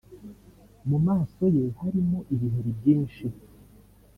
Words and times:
mu 0.89 0.97
maso 1.07 1.43
ye 1.55 1.65
harimo 1.79 2.17
ibiheri 2.33 2.71
byinshi 2.79 3.25